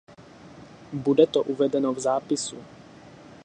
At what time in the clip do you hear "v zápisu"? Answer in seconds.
1.93-2.57